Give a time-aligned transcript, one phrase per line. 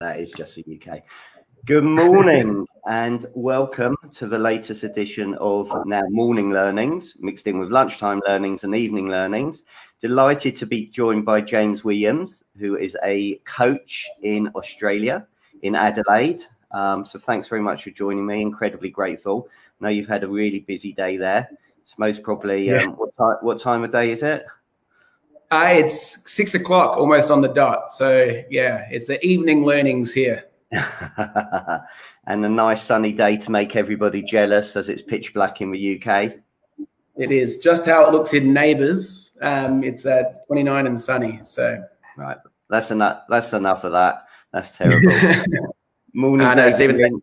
[0.00, 1.02] That is just the UK.
[1.66, 7.72] Good morning and welcome to the latest edition of now morning learnings, mixed in with
[7.72, 9.64] lunchtime learnings and evening learnings.
[10.00, 15.26] Delighted to be joined by James Williams, who is a coach in Australia,
[15.62, 16.44] in Adelaide.
[16.70, 18.40] Um, so thanks very much for joining me.
[18.40, 19.48] Incredibly grateful.
[19.80, 21.48] I know you've had a really busy day there.
[21.82, 24.44] It's most probably um, what, what time of day is it?
[25.50, 27.92] Uh, it's six o'clock, almost on the dot.
[27.92, 30.44] So yeah, it's the evening learnings here.
[30.70, 36.02] and a nice sunny day to make everybody jealous as it's pitch black in the
[36.02, 36.34] UK.
[37.16, 39.36] It is just how it looks in Neighbours.
[39.40, 41.40] Um, it's at 29 and sunny.
[41.44, 41.82] So
[42.16, 42.36] right,
[42.68, 43.22] that's enough.
[43.28, 44.26] That's enough of that.
[44.52, 45.12] That's terrible.
[46.14, 47.22] Morning, uh, no, I was going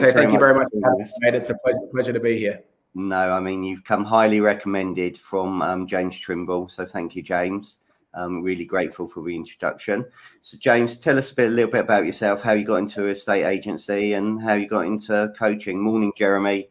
[0.00, 0.68] to say thank you very much.
[0.72, 2.62] It's a pleasure, pleasure to be here.
[2.94, 7.78] No, I mean you've come highly recommended from um, James Trimble, so thank you, James.
[8.14, 10.04] I'm really grateful for the introduction.
[10.42, 13.06] So, James, tell us a bit, a little bit about yourself, how you got into
[13.06, 15.80] a estate agency, and how you got into coaching.
[15.80, 16.68] Morning, Jeremy.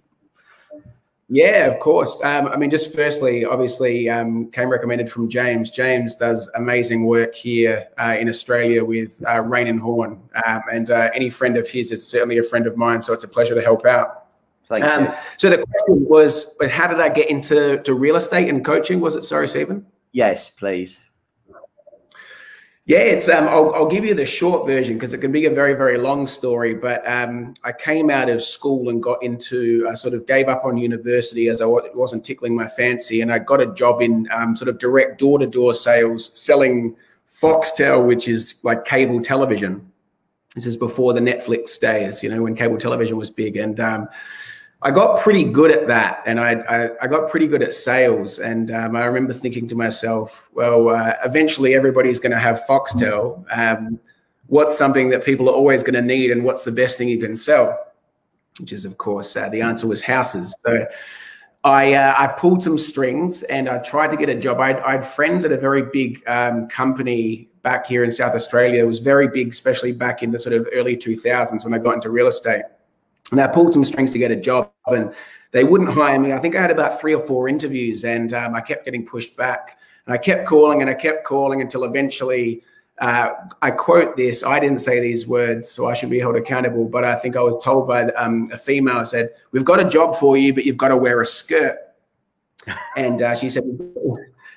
[1.33, 2.21] Yeah, of course.
[2.25, 5.71] Um, I mean, just firstly, obviously, um, came recommended from James.
[5.71, 10.91] James does amazing work here uh, in Australia with uh, Raine and Horne, um, and
[10.91, 13.01] uh, any friend of his is certainly a friend of mine.
[13.01, 14.20] So it's a pleasure to help out.
[14.71, 15.11] Thank um, you.
[15.37, 18.99] So the question was, how did I get into to real estate and coaching?
[19.01, 19.85] Was it sorry, Stephen?
[20.13, 20.99] Yes, please.
[22.85, 25.51] Yeah, it's um, I'll, I'll give you the short version because it can be a
[25.51, 26.73] very very long story.
[26.73, 30.65] But um, I came out of school and got into I sort of gave up
[30.65, 34.55] on university as I wasn't tickling my fancy, and I got a job in um,
[34.55, 36.95] sort of direct door to door sales, selling
[37.29, 39.91] Foxtel, which is like cable television.
[40.55, 44.09] This is before the Netflix days, you know, when cable television was big, and um,
[44.83, 48.39] I got pretty good at that, and I I, I got pretty good at sales.
[48.39, 53.45] And um, I remember thinking to myself, well, uh, eventually everybody's going to have Foxtel.
[53.51, 53.99] Um,
[54.47, 57.19] what's something that people are always going to need, and what's the best thing you
[57.19, 57.77] can sell?
[58.59, 60.55] Which is, of course, uh, the answer was houses.
[60.65, 60.87] So
[61.63, 64.59] I uh, I pulled some strings and I tried to get a job.
[64.59, 68.81] I, I had friends at a very big um, company back here in South Australia.
[68.81, 71.93] It was very big, especially back in the sort of early 2000s when I got
[71.93, 72.63] into real estate
[73.31, 75.13] and I pulled some strings to get a job, and
[75.51, 76.33] they wouldn't hire me.
[76.33, 79.35] I think I had about three or four interviews, and um, I kept getting pushed
[79.35, 79.77] back.
[80.05, 82.63] And I kept calling and I kept calling until eventually
[83.01, 83.33] uh,
[83.63, 84.43] I quote this.
[84.43, 86.85] I didn't say these words, so I should be held accountable.
[86.85, 90.15] But I think I was told by um, a female said, "We've got a job
[90.17, 91.77] for you, but you've got to wear a skirt."
[92.95, 93.63] and uh, she said,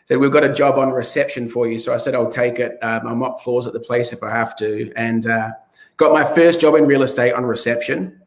[0.08, 2.78] "said We've got a job on reception for you." So I said, "I'll take it.
[2.82, 5.52] Um, I'll mop floors at the place if I have to." And uh,
[5.96, 8.20] got my first job in real estate on reception.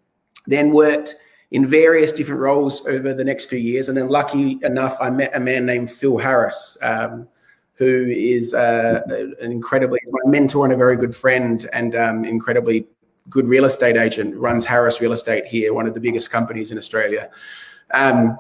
[0.48, 1.16] Then worked
[1.52, 3.90] in various different roles over the next few years.
[3.90, 7.28] And then, lucky enough, I met a man named Phil Harris, um,
[7.76, 9.02] who is uh,
[9.40, 12.88] an incredibly my mentor and a very good friend, and um, incredibly
[13.30, 14.36] good real estate agent.
[14.36, 17.30] Runs Harris Real Estate here, one of the biggest companies in Australia.
[17.94, 18.40] Um,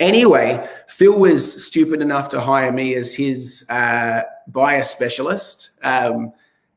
[0.00, 5.70] anyway, Phil was stupid enough to hire me as his uh, buyer specialist.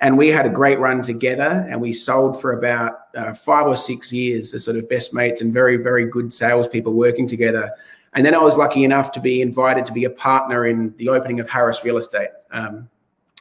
[0.02, 3.78] And we had a great run together and we sold for about uh, five or
[3.78, 7.72] six years as sort of best mates and very very good salespeople working together.
[8.14, 11.10] And then i was lucky enough to be invited to be a partner in the
[11.10, 12.30] opening of harris real estate.
[12.52, 12.90] Um,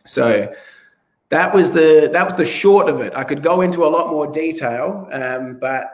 [0.05, 0.55] so
[1.31, 3.15] that was the that was the short of it.
[3.17, 5.87] I could go into a lot more detail um, but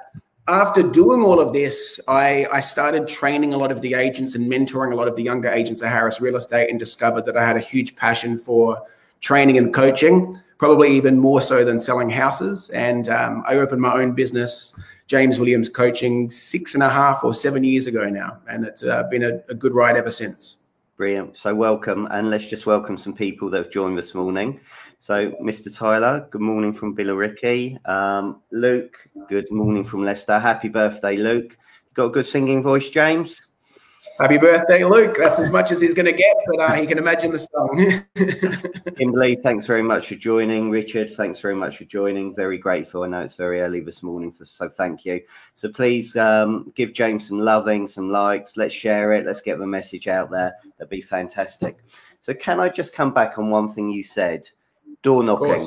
[0.48, 4.50] after doing all of this I, I started training a lot of the agents and
[4.50, 7.44] mentoring a lot of the younger agents at harris real estate and discovered that i
[7.47, 8.81] had a huge passion for
[9.21, 12.71] training and coaching probably even more so than selling houses.
[12.71, 17.34] And um, I opened my own business, James Williams Coaching, six and a half or
[17.34, 18.39] seven years ago now.
[18.49, 20.56] And it's uh, been a, a, good ride ever since.
[20.97, 21.37] Brilliant.
[21.37, 22.09] So, welcome.
[22.11, 24.61] And let's just welcome some people that have joined this morning.
[24.99, 25.75] So, Mr.
[25.75, 27.87] Tyler, good morning from Billericay.
[27.87, 28.97] Um, Luke,
[29.28, 30.39] good morning from Leicester.
[30.39, 31.56] Happy birthday, Luke.
[31.93, 33.43] Got a good singing voice, James?
[34.19, 35.15] Happy birthday, Luke.
[35.19, 38.03] That's as much as he's going to get, but uh, he can imagine the song.
[38.97, 40.71] Kimberly, thanks very much for joining.
[40.71, 42.34] Richard, thanks very much for joining.
[42.34, 43.03] Very grateful.
[43.03, 45.21] I know it's very early this morning, so thank you.
[45.54, 48.57] So please um, give James some loving, some likes.
[48.57, 49.27] Let's share it.
[49.27, 50.54] Let's get the message out there.
[50.78, 51.78] That'd be fantastic.
[52.22, 54.48] So, can I just come back on one thing you said?
[55.03, 55.66] Door knocking.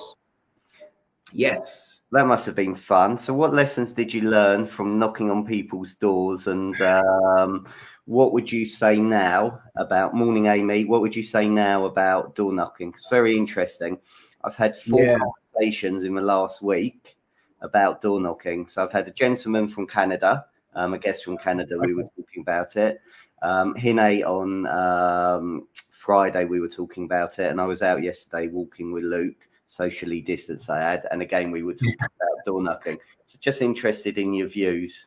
[1.31, 1.99] Yes.
[2.12, 3.18] That must have been fun.
[3.18, 6.48] So, what lessons did you learn from knocking on people's doors?
[6.48, 7.68] And um,
[8.10, 12.52] what would you say now about morning amy what would you say now about door
[12.52, 12.90] knocking?
[12.90, 14.00] It's very interesting.
[14.44, 15.18] I've had four yeah.
[15.20, 17.16] conversations in the last week
[17.62, 18.66] about door knocking.
[18.66, 22.42] So i've had a gentleman from canada um, a guest from canada we were talking
[22.42, 23.00] about it.
[23.44, 28.48] Um, Hine on um, friday we were talking about it and i was out yesterday
[28.48, 31.06] walking with luke socially distanced they had.
[31.12, 32.98] And again, we were talking about door knocking.
[33.27, 35.06] So just interested in your views.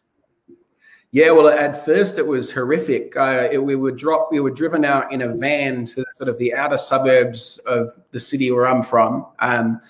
[1.10, 3.14] Yeah, well, at first it was horrific.
[3.16, 6.38] Uh, it, we were dropped, we were driven out in a van to sort of
[6.38, 9.26] the outer suburbs of the city where I'm from.
[9.40, 9.80] Um,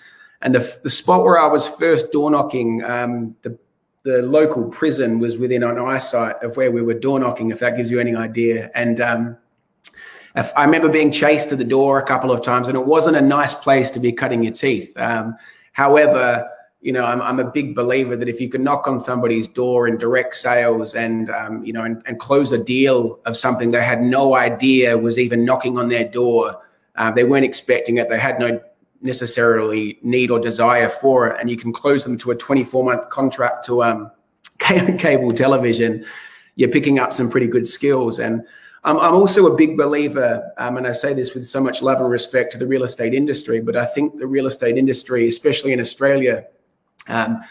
[0.41, 3.57] and the, the spot where I was first door knocking, um, the,
[4.01, 7.77] the local prison was within an eyesight of where we were door knocking, if that
[7.77, 8.69] gives you any idea.
[8.75, 9.37] And um,
[10.35, 13.21] I remember being chased to the door a couple of times, and it wasn't a
[13.21, 14.91] nice place to be cutting your teeth.
[14.97, 15.37] Um,
[15.73, 16.49] however,
[16.81, 19.87] you know, I'm, I'm a big believer that if you can knock on somebody's door
[19.87, 23.83] in direct sales and, um, you know, and, and, close a deal of something they
[23.83, 26.61] had no idea was even knocking on their door,
[26.97, 28.59] uh, they weren't expecting it, they had no
[29.01, 33.09] necessarily need or desire for it, and you can close them to a 24 month
[33.09, 34.11] contract to um,
[34.59, 36.05] cable television,
[36.55, 38.19] you're picking up some pretty good skills.
[38.19, 38.45] And
[38.85, 42.09] I'm also a big believer, um, and I say this with so much love and
[42.09, 45.79] respect to the real estate industry, but I think the real estate industry, especially in
[45.79, 46.45] Australia,
[47.07, 47.41] um,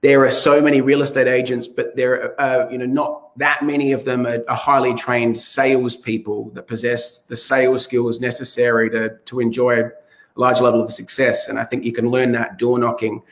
[0.00, 3.62] there are so many real estate agents, but there are, uh, you know, not that
[3.62, 9.16] many of them are, are highly trained salespeople that possess the sales skills necessary to
[9.26, 9.90] to enjoy a
[10.36, 11.48] large level of success.
[11.48, 13.22] And I think you can learn that door knocking.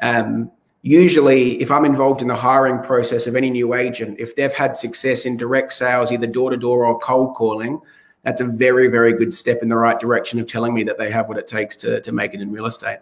[0.00, 0.52] Um,
[0.82, 4.76] usually, if I'm involved in the hiring process of any new agent, if they've had
[4.76, 7.80] success in direct sales, either door to door or cold calling,
[8.22, 11.10] that's a very, very good step in the right direction of telling me that they
[11.10, 12.98] have what it takes to to make it in real estate.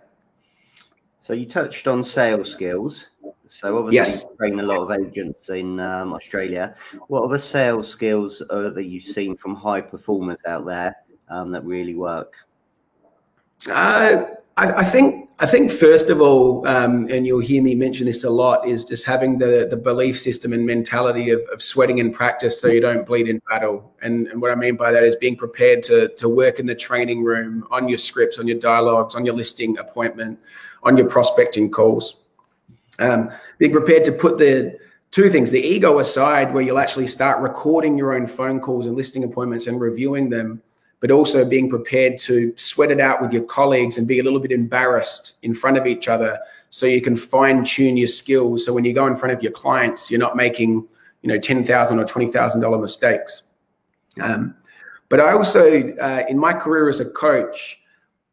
[1.21, 3.07] So you touched on sales skills.
[3.49, 4.25] So obviously yes.
[4.25, 6.75] you train a lot of agents in um, Australia.
[7.09, 10.95] What other sales skills are that you've seen from high performers out there
[11.29, 12.35] um, that really work?
[13.69, 14.27] Uh,
[14.59, 18.25] I, I, think I think first of all, um, and you'll hear me mention this
[18.25, 22.13] a lot, is just having the the belief system and mentality of, of sweating in
[22.13, 23.93] practice so you don't bleed in battle.
[24.01, 26.75] And, and what I mean by that is being prepared to to work in the
[26.75, 30.39] training room on your scripts, on your dialogues, on your listing appointment
[30.87, 32.23] on your prospecting calls.
[32.99, 34.79] Um, being prepared to put the
[35.11, 38.97] two things the ego aside, where you'll actually start recording your own phone calls and
[38.97, 40.63] listing appointments and reviewing them,
[41.07, 44.41] but also being prepared to sweat it out with your colleagues and be a little
[44.41, 46.37] bit embarrassed in front of each other
[46.71, 48.65] so you can fine tune your skills.
[48.65, 50.85] So when you go in front of your clients, you're not making
[51.23, 53.45] you know ten thousand or twenty thousand dollar mistakes.
[54.21, 54.57] Um,
[55.09, 57.81] but I also, uh, in my career as a coach,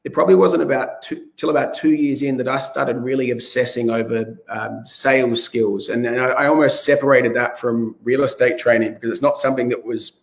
[0.03, 3.91] it probably wasn't about two, till about two years in that I started really obsessing
[3.91, 8.95] over um, sales skills, and, and I, I, almost separated that from real estate training
[8.95, 10.13] because it's not something that was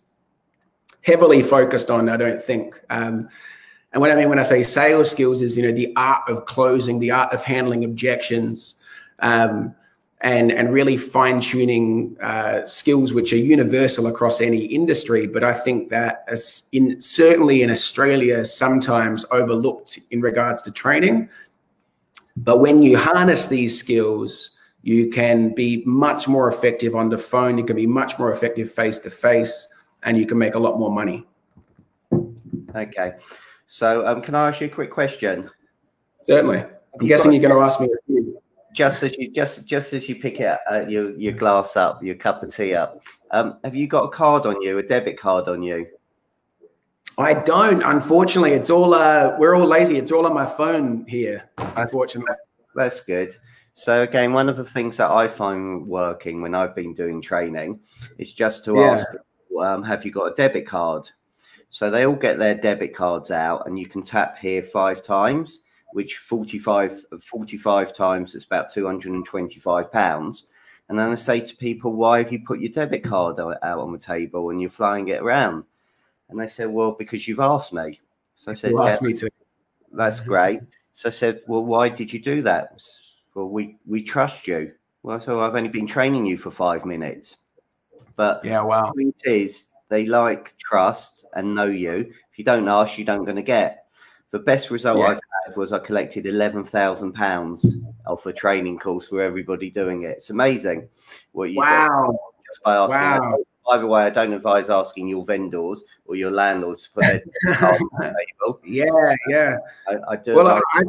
[1.01, 2.09] heavily focused on.
[2.09, 2.79] I don't think.
[2.89, 3.29] Um,
[3.93, 6.45] and what I mean when I say sales skills is you know the art of
[6.45, 8.81] closing, the art of handling objections.
[9.19, 9.75] Um,
[10.21, 15.27] and and really fine tuning uh, skills which are universal across any industry.
[15.27, 21.29] But I think that as in certainly in Australia, sometimes overlooked in regards to training.
[22.37, 27.57] But when you harness these skills, you can be much more effective on the phone.
[27.57, 29.67] You can be much more effective face to face,
[30.03, 31.25] and you can make a lot more money.
[32.75, 33.13] Okay,
[33.67, 35.49] so um, can I ask you a quick question?
[36.21, 36.65] Certainly.
[36.99, 37.87] I'm guessing you're going to ask me
[38.73, 42.15] just as you just just as you pick it uh, your your glass up, your
[42.15, 43.01] cup of tea up,
[43.31, 45.87] um, have you got a card on you, a debit card on you?
[47.17, 47.83] I don't.
[47.83, 49.97] Unfortunately, it's all uh, we're all lazy.
[49.97, 51.49] It's all on my phone here.
[51.75, 52.33] Unfortunately,
[52.75, 53.35] that's good.
[53.73, 57.79] So again, one of the things that I find working when I've been doing training
[58.17, 58.91] is just to yeah.
[58.91, 59.05] ask,
[59.59, 61.09] um, "Have you got a debit card?"
[61.69, 65.61] So they all get their debit cards out, and you can tap here five times
[65.93, 70.45] which 45, 45 times it's about 225 pounds.
[70.89, 73.91] And then I say to people, why have you put your debit card out on
[73.91, 75.63] the table and you're flying it around?
[76.29, 77.99] And they said, well, because you've asked me.
[78.35, 79.29] So I said, yeah, me to.
[79.93, 80.61] That's great.
[80.93, 82.81] So I said, well, why did you do that?
[83.35, 84.73] Well, we, we trust you.
[85.03, 87.37] Well, so I've only been training you for five minutes.
[88.15, 88.91] But yeah, wow.
[88.95, 92.11] The point is, they like trust and know you.
[92.31, 93.85] If you don't ask, you don't going to get.
[94.31, 95.05] The best result yeah.
[95.07, 97.65] I've had was I collected eleven thousand pounds
[98.07, 100.17] off a training course for everybody doing it.
[100.17, 100.87] It's amazing
[101.33, 102.07] what you wow.
[102.07, 102.17] do
[102.47, 102.97] just by asking.
[102.97, 103.37] Wow.
[103.67, 107.55] By the way, I don't advise asking your vendors or your landlords to put their
[107.55, 108.59] card on the table.
[108.65, 109.57] Yeah, yeah.
[109.87, 110.35] I, I do.
[110.35, 110.83] Well, I, I,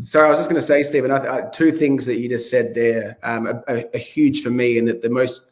[0.00, 2.74] so I was just going to say, Stephen, I, two things that you just said
[2.74, 5.50] there um, are, are huge for me, and that the most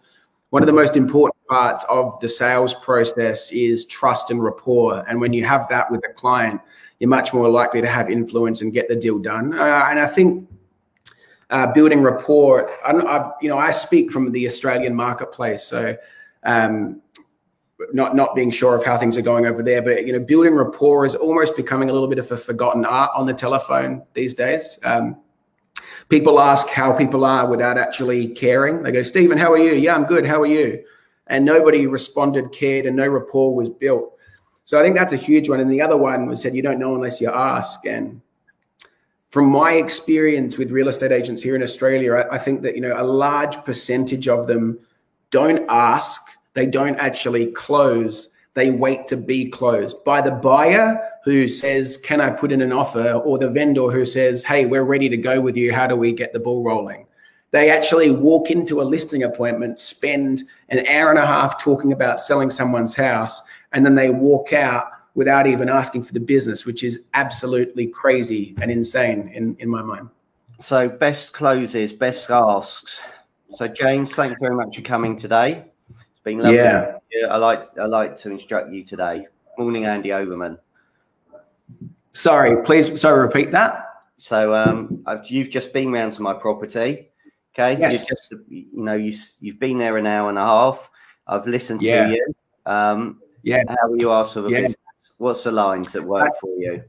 [0.50, 5.04] one of the most important parts of the sales process is trust and rapport.
[5.08, 6.60] And when you have that with a client,
[6.98, 9.52] you're much more likely to have influence and get the deal done.
[9.58, 10.48] Uh, and I think
[11.50, 15.64] uh, building rapport, I, I, you know, I speak from the Australian marketplace.
[15.64, 15.96] So
[16.44, 17.02] um,
[17.92, 19.82] not not being sure of how things are going over there.
[19.82, 23.10] But you know, building rapport is almost becoming a little bit of a forgotten art
[23.14, 24.78] on the telephone these days.
[24.84, 25.16] Um,
[26.08, 28.82] people ask how people are without actually caring.
[28.82, 29.72] They go, Stephen, how are you?
[29.72, 30.26] Yeah, I'm good.
[30.26, 30.84] How are you?
[31.26, 34.12] And nobody responded, cared, and no rapport was built.
[34.64, 35.60] So I think that's a huge one.
[35.60, 37.86] And the other one was said, you don't know unless you ask.
[37.86, 38.20] And
[39.30, 42.80] from my experience with real estate agents here in Australia, I, I think that you
[42.80, 44.78] know a large percentage of them
[45.30, 46.22] don't ask
[46.54, 48.34] they don't actually close.
[48.54, 52.72] They wait to be closed by the buyer who says, Can I put in an
[52.72, 53.12] offer?
[53.12, 55.72] or the vendor who says, Hey, we're ready to go with you.
[55.72, 57.06] How do we get the ball rolling?
[57.50, 62.18] They actually walk into a listing appointment, spend an hour and a half talking about
[62.18, 66.82] selling someone's house, and then they walk out without even asking for the business, which
[66.82, 70.08] is absolutely crazy and insane in, in my mind.
[70.58, 73.00] So, best closes, best asks.
[73.50, 76.56] So, James, thanks very much for coming today It's been lovely.
[76.56, 76.98] Yeah.
[77.30, 79.28] I like I like to instruct you today.
[79.58, 80.58] Morning, Andy Overman.
[82.12, 83.00] Sorry, please.
[83.00, 83.86] Sorry, repeat that.
[84.16, 87.10] So, um, I've, you've just been round to my property.
[87.54, 87.78] Okay.
[87.78, 87.92] Yes.
[87.92, 90.90] You've just, you know, you you've been there an hour and a half.
[91.26, 92.08] I've listened to yeah.
[92.08, 92.34] you.
[92.66, 93.62] Um, yeah.
[93.68, 94.60] How are you after the yeah.
[94.60, 94.76] business?
[95.18, 96.82] What's the lines that work for you?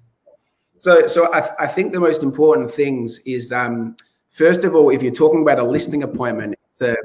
[0.77, 3.95] So, so I, I think the most important things is, um,
[4.29, 6.95] first of all, if you're talking about a listing appointment, it's a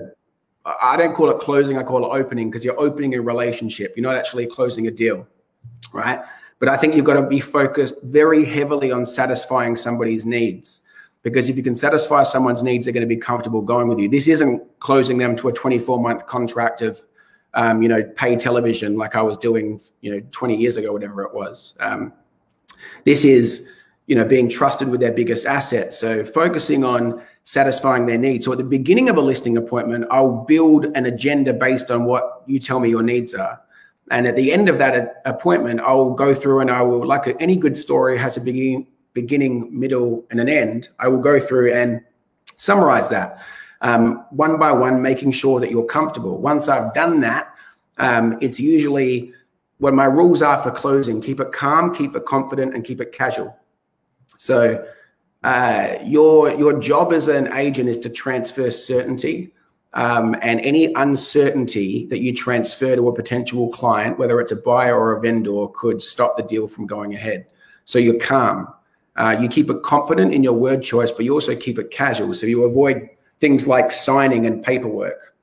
[0.64, 3.94] I don't call it closing, I call it opening because you're opening a relationship.
[3.96, 5.26] You're not actually closing a deal,
[5.92, 6.20] right?
[6.61, 10.85] But I think you've got to be focused very heavily on satisfying somebody's needs
[11.23, 14.09] because if you can satisfy someone's needs, they're going to be comfortable going with you.
[14.09, 17.00] This isn't closing them to a 24 month contract of,
[17.55, 21.23] um, you know, pay television like I was doing, you know, 20 years ago, whatever
[21.23, 21.75] it was.
[21.81, 22.12] Um,
[23.05, 23.69] this is,
[24.07, 25.95] you know, being trusted with their biggest asset.
[25.95, 28.45] So focusing on satisfying their needs.
[28.45, 32.43] So at the beginning of a listing appointment, I'll build an agenda based on what
[32.47, 33.61] you tell me your needs are.
[34.11, 37.57] And at the end of that appointment, I'll go through and I will, like any
[37.57, 40.88] good story has a beginning, beginning, middle, and an end.
[40.99, 42.02] I will go through and
[42.57, 43.40] summarize that
[43.81, 46.38] um, one by one, making sure that you're comfortable.
[46.38, 47.55] Once I've done that,
[47.99, 49.33] um, it's usually
[49.79, 53.12] what my rules are for closing keep it calm, keep it confident, and keep it
[53.12, 53.57] casual.
[54.37, 54.87] So,
[55.43, 59.55] uh, your your job as an agent is to transfer certainty,
[59.92, 64.97] um, and any uncertainty that you transfer to a potential client, whether it's a buyer
[64.97, 67.47] or a vendor, could stop the deal from going ahead.
[67.85, 68.73] So you're calm.
[69.16, 72.32] Uh, you keep it confident in your word choice, but you also keep it casual.
[72.35, 73.09] So you avoid
[73.40, 75.35] things like signing and paperwork.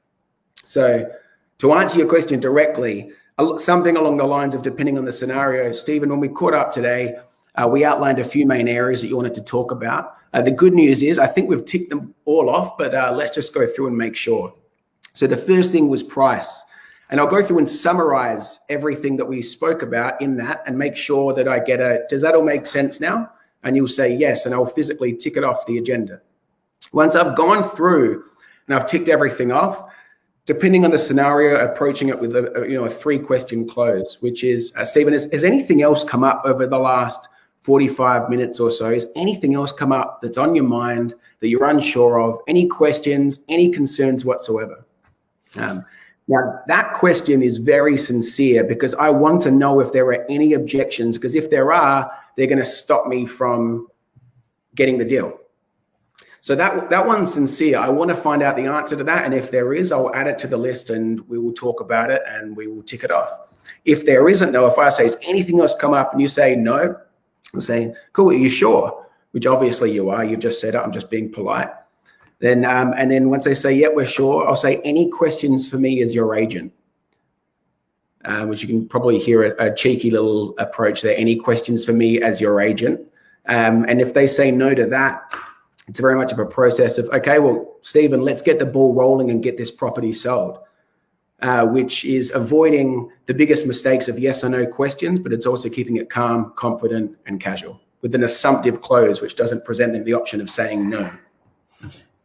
[0.64, 1.12] So
[1.60, 3.12] to answer your question directly,
[3.58, 7.18] something along the lines of depending on the scenario, Stephen, when we caught up today,
[7.58, 10.16] uh, we outlined a few main areas that you wanted to talk about.
[10.34, 13.34] Uh, the good news is, I think we've ticked them all off, but uh, let's
[13.34, 14.54] just go through and make sure.
[15.14, 16.64] So the first thing was price.
[17.10, 20.96] And I'll go through and summarize everything that we spoke about in that and make
[20.96, 23.32] sure that I get a does that all make sense now?
[23.64, 26.22] And you'll say yes, and I'll physically tick it off the agenda.
[26.92, 28.26] Once I've gone through
[28.68, 29.90] and I've ticked everything off,
[30.46, 34.44] depending on the scenario, approaching it with a, you know a three question close, which
[34.44, 37.30] is uh, Stephen, has, has anything else come up over the last
[37.68, 41.70] 45 minutes or so, is anything else come up that's on your mind that you're
[41.70, 42.40] unsure of?
[42.48, 44.86] Any questions, any concerns whatsoever?
[45.58, 45.84] Um,
[46.30, 50.54] now, that question is very sincere because I want to know if there are any
[50.54, 53.90] objections, because if there are, they're going to stop me from
[54.76, 55.38] getting the deal.
[56.40, 57.80] So that that one's sincere.
[57.80, 60.28] I want to find out the answer to that, and if there is, I'll add
[60.28, 63.12] it to the list, and we will talk about it, and we will tick it
[63.12, 63.30] off.
[63.84, 66.56] If there isn't, though, if I say, "Is anything else come up?" and you say
[66.56, 66.96] no,
[67.54, 69.06] I'm saying, cool, are you sure?
[69.32, 70.24] Which obviously you are.
[70.24, 70.80] You've just said it.
[70.80, 71.70] I'm just being polite.
[72.40, 75.78] Then, um, and then once they say, yeah, we're sure, I'll say, any questions for
[75.78, 76.72] me as your agent?
[78.26, 81.16] Uh, which you can probably hear a, a, cheeky little approach there.
[81.18, 83.00] Any questions for me as your agent?
[83.46, 85.34] Um, and if they say no to that,
[85.88, 89.32] it's very much of a process of, okay, well, Stephen, let's get the ball rolling
[89.32, 90.60] and get this property sold
[91.42, 95.70] uh, which is avoiding the biggest mistakes of yes or no questions, but it's also
[95.70, 100.14] keeping it calm, confident, and casual with an assumptive close, which doesn't present them the
[100.14, 101.12] option of saying no.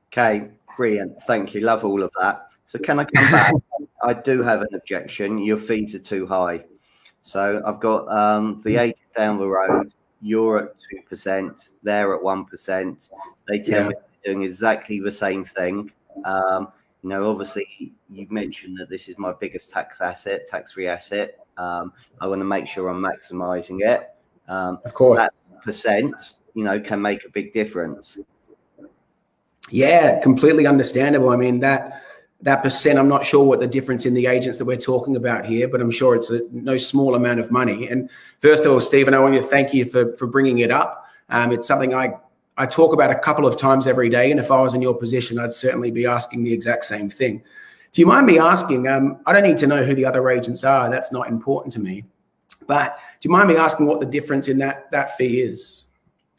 [0.09, 1.21] Okay, brilliant.
[1.23, 1.63] Thank you.
[1.63, 2.49] Love all of that.
[2.67, 3.55] So, can I come back?
[4.03, 5.39] I do have an objection.
[5.39, 6.65] Your fees are too high.
[7.21, 9.93] So, I've got um, the agent down the road.
[10.21, 10.75] You're at
[11.11, 13.11] 2%, they're at 1%.
[13.49, 13.89] They tell yeah.
[13.89, 15.91] me doing exactly the same thing.
[16.25, 16.69] Um,
[17.03, 21.39] you know, obviously, you mentioned that this is my biggest tax asset, tax-free asset.
[21.57, 24.11] Um, I want to make sure I'm maximising it.
[24.49, 25.33] Um, of course, that
[25.65, 28.19] percent, you know, can make a big difference.
[29.71, 31.31] Yeah, completely understandable.
[31.31, 32.03] I mean that
[32.43, 35.47] that percent, I'm not sure what the difference in the agents that we're talking about
[35.47, 37.89] here, but I'm sure it's a no small amount of money.
[37.89, 41.07] And first of all, Stephen, I want to thank you for for bringing it up.
[41.31, 42.15] Um, it's something I
[42.57, 44.95] I talk about a couple of times every day, and if I was in your
[44.95, 47.43] position, I'd certainly be asking the exact same thing.
[47.93, 48.89] Do you mind me asking?
[48.89, 50.91] Um, I don't need to know who the other agents are.
[50.91, 52.05] That's not important to me.
[52.67, 55.87] But do you mind me asking what the difference in that that fee is?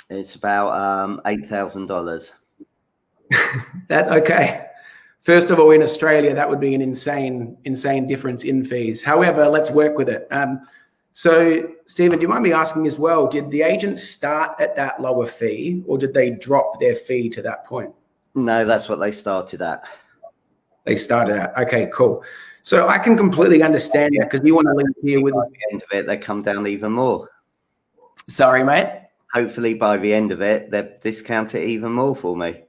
[0.09, 2.31] It's about um, eight thousand dollars.
[3.87, 4.67] That's okay.
[5.21, 9.01] First of all, in Australia, that would be an insane, insane difference in fees.
[9.01, 10.27] However, let's work with it.
[10.31, 10.67] Um,
[11.13, 13.27] so, Stephen, do you mind me asking as well?
[13.27, 17.41] Did the agent start at that lower fee, or did they drop their fee to
[17.43, 17.93] that point?
[18.33, 19.83] No, that's what they started at.
[20.85, 21.57] They started at.
[21.57, 22.23] Okay, cool.
[22.63, 25.71] So I can completely understand that because you want to link here with by the
[25.71, 27.29] end of it, they come down even more.
[28.27, 29.01] Sorry, mate.
[29.33, 32.63] Hopefully, by the end of it, they discount it even more for me.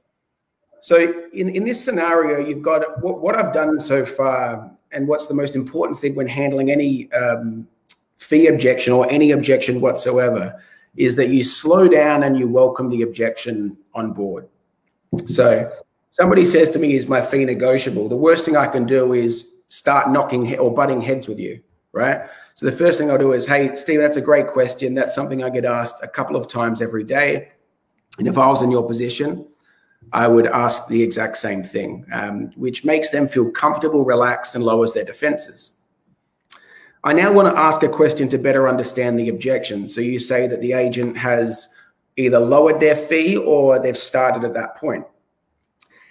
[0.81, 5.25] So in, in this scenario, you've got what, what I've done so far, and what's
[5.25, 7.67] the most important thing when handling any um,
[8.17, 10.61] fee objection or any objection whatsoever,
[10.95, 14.47] is that you slow down and you welcome the objection on board.
[15.27, 15.71] So
[16.11, 19.63] somebody says to me, "Is my fee negotiable?" The worst thing I can do is
[19.67, 21.59] start knocking or butting heads with you,
[21.91, 22.21] right?
[22.53, 24.93] So the first thing I'll do is, "Hey, Steve, that's a great question.
[24.93, 27.49] That's something I get asked a couple of times every day."
[28.17, 29.45] And if I was in your position,
[30.13, 34.63] I would ask the exact same thing, um, which makes them feel comfortable, relaxed, and
[34.63, 35.71] lowers their defenses.
[37.05, 39.87] I now want to ask a question to better understand the objection.
[39.87, 41.69] So you say that the agent has
[42.17, 45.05] either lowered their fee or they've started at that point.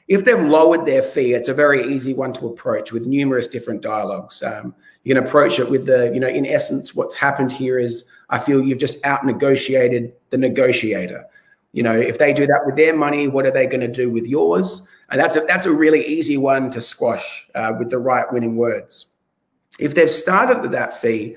[0.07, 3.81] If they've lowered their fee, it's a very easy one to approach with numerous different
[3.81, 4.41] dialogues.
[4.41, 4.73] Um,
[5.03, 8.39] you can approach it with the, you know, in essence, what's happened here is I
[8.39, 11.25] feel you've just out negotiated the negotiator.
[11.73, 14.11] You know, if they do that with their money, what are they going to do
[14.11, 14.87] with yours?
[15.11, 18.57] And that's a that's a really easy one to squash uh, with the right winning
[18.57, 19.07] words.
[19.79, 21.37] If they've started with that fee,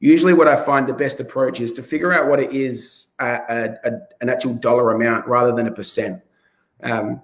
[0.00, 3.76] usually what I find the best approach is to figure out what it is a,
[3.84, 6.22] a, an actual dollar amount rather than a percent.
[6.82, 7.22] Um,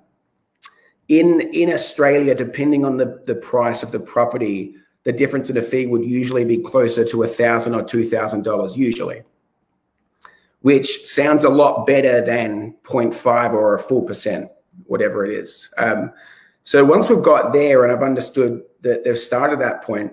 [1.09, 5.63] in in Australia, depending on the, the price of the property, the difference in a
[5.63, 9.23] fee would usually be closer to a thousand or two thousand dollars, usually
[10.67, 14.51] which sounds a lot better than 0.5 or a full percent,
[14.87, 15.73] whatever it is.
[15.79, 16.13] Um,
[16.65, 20.13] so once we've got there and I've understood that they've started that point,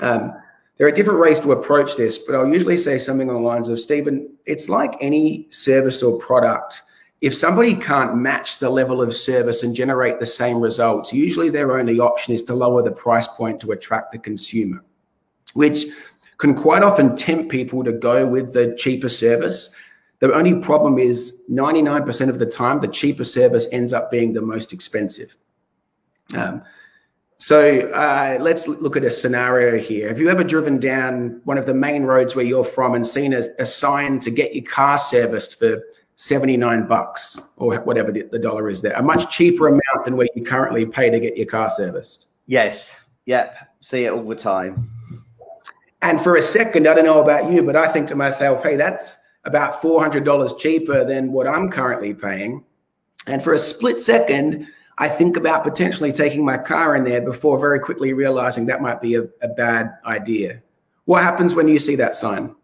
[0.00, 0.34] um,
[0.80, 3.68] there are different ways to approach this, but I'll usually say something on the lines
[3.68, 6.82] of Stephen, it's like any service or product.
[7.20, 11.78] If somebody can't match the level of service and generate the same results, usually their
[11.78, 14.82] only option is to lower the price point to attract the consumer,
[15.52, 15.84] which
[16.38, 19.74] can quite often tempt people to go with the cheaper service.
[20.20, 24.40] The only problem is 99% of the time, the cheaper service ends up being the
[24.40, 25.36] most expensive.
[26.34, 26.62] Um,
[27.40, 30.08] so uh, let's look at a scenario here.
[30.08, 33.32] Have you ever driven down one of the main roads where you're from and seen
[33.32, 35.82] a, a sign to get your car serviced for
[36.16, 40.28] 79 bucks or whatever the, the, dollar is there, a much cheaper amount than where
[40.34, 42.26] you currently pay to get your car serviced?
[42.46, 42.94] Yes.
[43.24, 43.56] Yep.
[43.80, 44.90] See it all the time.
[46.02, 48.76] And for a second, I don't know about you, but I think to myself, hey,
[48.76, 52.64] that's about $400 cheaper than what I'm currently paying.
[53.26, 54.68] And for a split second,
[55.00, 59.00] I think about potentially taking my car in there before very quickly realizing that might
[59.00, 60.62] be a, a bad idea.
[61.06, 62.54] What happens when you see that sign?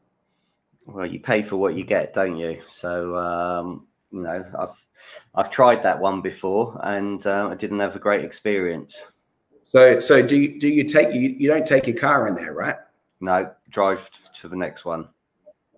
[0.84, 2.60] Well, you pay for what you get, don't you?
[2.68, 4.86] So, um, you know, I've
[5.34, 9.02] I've tried that one before, and uh, I didn't have a great experience.
[9.64, 12.52] So, so do you, do you take you you don't take your car in there,
[12.52, 12.76] right?
[13.20, 15.08] No, drive to the next one.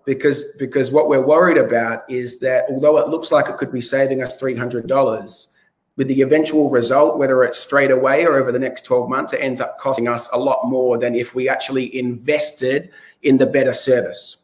[0.04, 3.80] Because because what we're worried about is that although it looks like it could be
[3.80, 5.54] saving us three hundred dollars,
[5.98, 9.38] with the eventual result, whether it's straight away or over the next 12 months, it
[9.38, 12.90] ends up costing us a lot more than if we actually invested
[13.24, 14.36] in the better service.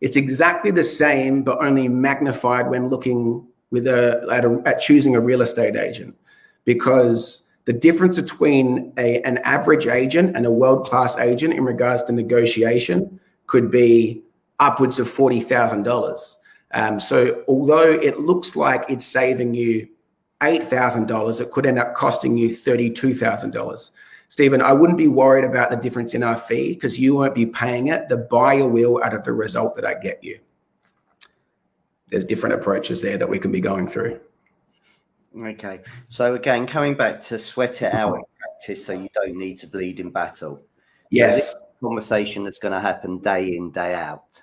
[0.00, 5.14] It's exactly the same, but only magnified when looking with a at, a, at choosing
[5.14, 6.16] a real estate agent,
[6.64, 12.02] because the difference between a, an average agent and a world class agent in regards
[12.02, 14.24] to negotiation could be
[14.58, 16.34] upwards of $40,000.
[16.74, 19.88] Um, so, although it looks like it's saving you
[20.42, 23.90] $8,000, it could end up costing you $32,000.
[24.28, 27.46] Stephen, I wouldn't be worried about the difference in our fee because you won't be
[27.46, 28.08] paying it.
[28.08, 30.38] The buyer will out of the result that I get you.
[32.08, 34.20] There's different approaches there that we can be going through.
[35.38, 35.80] Okay.
[36.08, 39.66] So again, coming back to sweat it out in practice so you don't need to
[39.66, 40.62] bleed in battle.
[41.10, 41.52] Yes.
[41.52, 44.42] So conversation that's going to happen day in, day out.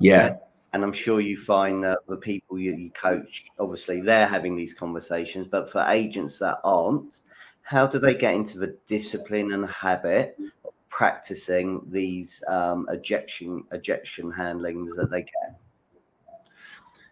[0.00, 0.36] Yeah.
[0.76, 4.74] And I'm sure you find that the people you, you coach, obviously they're having these
[4.74, 7.20] conversations, but for agents that aren't,
[7.62, 10.36] how do they get into the discipline and habit
[10.66, 15.58] of practicing these um, ejection ejection handlings that they get?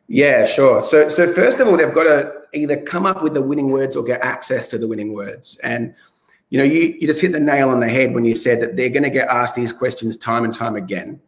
[0.09, 0.83] Yeah, sure.
[0.83, 3.96] So, so first of all, they've got to either come up with the winning words
[3.96, 5.59] or get access to the winning words.
[5.62, 5.94] And
[6.50, 8.77] you know, you, you just hit the nail on the head when you said that
[8.77, 11.18] they're going to get asked these questions time and time again.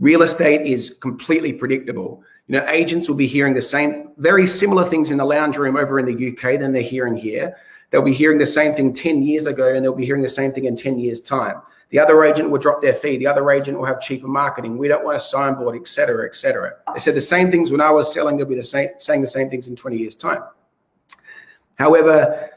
[0.00, 2.22] Real estate is completely predictable.
[2.46, 5.76] You know, agents will be hearing the same, very similar things in the lounge room
[5.76, 7.56] over in the UK than they're hearing here.
[7.90, 10.52] They'll be hearing the same thing 10 years ago and they'll be hearing the same
[10.52, 11.60] thing in 10 years' time.
[11.90, 13.16] The other agent will drop their fee.
[13.16, 14.76] The other agent will have cheaper marketing.
[14.76, 16.74] We don't want a signboard, et cetera, et cetera.
[16.92, 18.36] They said the same things when I was selling.
[18.36, 20.42] They'll be the same, saying the same things in 20 years' time.
[21.76, 22.50] However,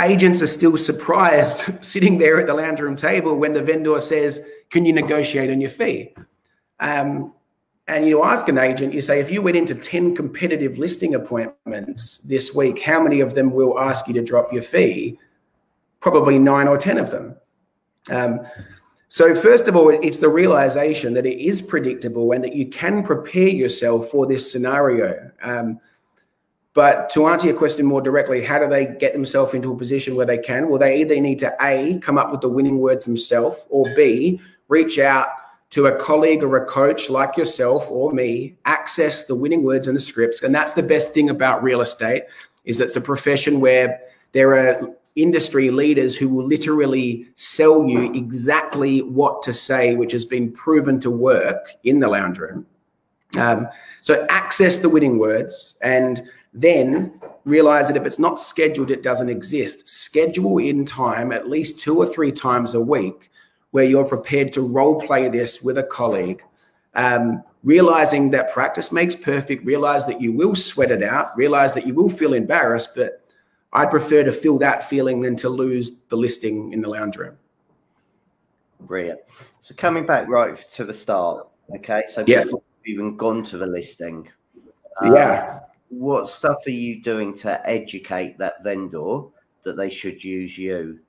[0.00, 4.46] agents are still surprised sitting there at the lounge room table when the vendor says,
[4.70, 6.14] "Can you negotiate on your fee?"
[6.80, 7.32] Um,
[7.86, 12.18] and you ask an agent, you say, if you went into 10 competitive listing appointments
[12.18, 15.18] this week, how many of them will ask you to drop your fee?
[15.98, 17.36] Probably nine or 10 of them.
[18.08, 18.40] Um,
[19.08, 23.02] so, first of all, it's the realization that it is predictable and that you can
[23.02, 25.32] prepare yourself for this scenario.
[25.42, 25.80] Um,
[26.74, 30.14] but to answer your question more directly, how do they get themselves into a position
[30.14, 30.68] where they can?
[30.68, 34.40] Well, they either need to A, come up with the winning words themselves, or B,
[34.68, 35.26] reach out
[35.70, 39.96] to a colleague or a coach like yourself or me, access the winning words and
[39.96, 40.42] the scripts.
[40.42, 42.24] And that's the best thing about real estate
[42.64, 44.00] is it's a profession where
[44.32, 50.24] there are industry leaders who will literally sell you exactly what to say, which has
[50.24, 52.66] been proven to work in the lounge room.
[53.36, 53.68] Um,
[54.00, 56.20] so access the winning words and
[56.52, 59.88] then realize that if it's not scheduled, it doesn't exist.
[59.88, 63.30] Schedule in time at least two or three times a week
[63.70, 66.42] where you're prepared to role play this with a colleague,
[66.94, 71.86] um, realizing that practice makes perfect, realize that you will sweat it out, realize that
[71.86, 73.24] you will feel embarrassed, but
[73.72, 77.36] I'd prefer to feel that feeling than to lose the listing in the lounge room.
[78.80, 79.20] Brilliant.
[79.60, 82.02] So coming back right to the start, okay.
[82.08, 82.52] So yes.
[82.86, 84.28] even gone to the listing,
[85.00, 85.60] um, yeah.
[85.88, 89.22] What stuff are you doing to educate that vendor
[89.62, 91.00] that they should use you?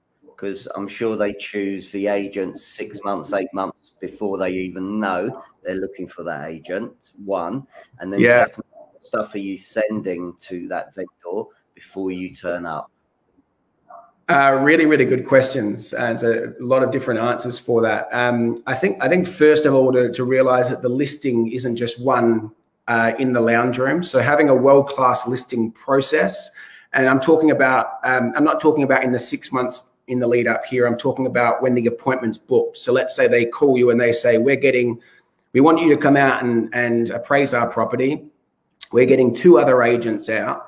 [0.42, 5.44] Because I'm sure they choose the agent six months, eight months before they even know
[5.64, 7.12] they're looking for that agent.
[7.24, 7.68] One,
[8.00, 8.46] and then yeah.
[8.46, 8.64] second,
[9.02, 11.44] stuff are you sending to that vendor
[11.76, 12.90] before you turn up?
[14.30, 18.08] Uh, really, really good questions, and a lot of different answers for that.
[18.12, 21.76] Um, I think, I think first of all, to, to realize that the listing isn't
[21.76, 22.52] just one
[22.88, 24.04] uh, in the lounge room.
[24.04, 26.50] So having a world class listing process,
[26.94, 30.28] and I'm talking about, um, I'm not talking about in the six months in the
[30.28, 30.86] lead up here.
[30.86, 32.78] I'm talking about when the appointment's booked.
[32.78, 35.02] So let's say they call you and they say, We're getting,
[35.54, 38.26] we want you to come out and, and appraise our property.
[38.92, 40.68] We're getting two other agents out.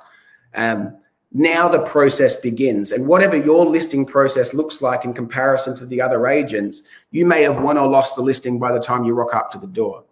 [0.56, 0.98] Um,
[1.34, 2.94] now the process begins.
[2.94, 7.42] And whatever your listing process looks like in comparison to the other agents, you may
[7.42, 10.06] have won or lost the listing by the time you rock up to the door.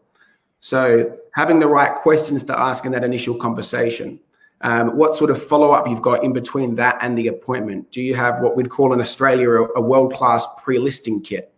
[0.60, 4.20] So having the right questions to ask in that initial conversation
[4.62, 7.92] um, what sort of follow up you've got in between that and the appointment.
[7.92, 11.54] Do you have what we'd call in Australia a, a world class pre listing kit,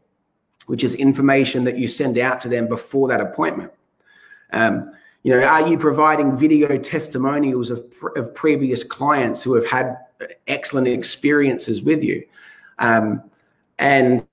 [0.68, 3.72] which is information that you send out to them before that appointment?
[4.52, 4.92] Um,
[5.24, 7.86] you know, are you providing video testimonials of,
[8.16, 9.98] of previous clients who have had
[10.48, 12.24] excellent experiences with you?
[12.80, 13.24] Um,
[13.80, 14.26] and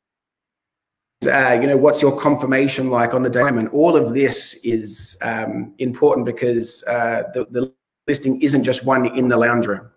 [1.26, 3.68] uh, you know, what's your confirmation like on the diamond?
[3.68, 7.72] All of this is um, important because uh, the, the
[8.06, 9.90] listing isn't just one in the lounge room.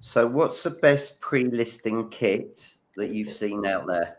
[0.00, 4.16] So, what's the best pre-listing kit that you've seen out there?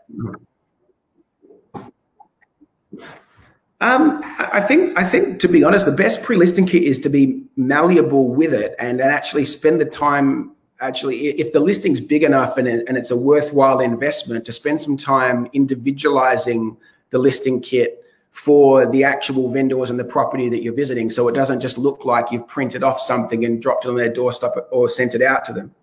[3.80, 7.42] Um, I think I think to be honest, the best pre-listing kit is to be
[7.56, 10.52] malleable with it and, and actually spend the time.
[10.80, 14.96] Actually, if the listing's big enough and, and it's a worthwhile investment, to spend some
[14.96, 16.76] time individualizing
[17.10, 18.01] the listing kit
[18.32, 21.10] for the actual vendors and the property that you're visiting.
[21.10, 24.12] So it doesn't just look like you've printed off something and dropped it on their
[24.12, 25.74] doorstep or sent it out to them.